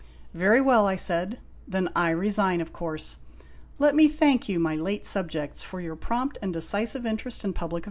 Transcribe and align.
"Very 0.33 0.59
well," 0.59 0.87
I 0.87 0.95
said. 0.95 1.37
"Then 1.67 1.87
I 1.95 2.09
resign, 2.09 2.59
of 2.59 2.73
course. 2.73 3.17
Let 3.77 3.93
me 3.95 4.07
thank 4.07 4.49
you, 4.49 4.59
my 4.59 4.73
late 4.73 5.05
subjects, 5.05 5.61
for 5.61 5.79
your 5.79 5.95
prompt 5.95 6.39
and 6.41 6.51
decisive 6.51 7.05
interest 7.05 7.43
in 7.43 7.53
public: 7.53 7.79
f 7.79 7.79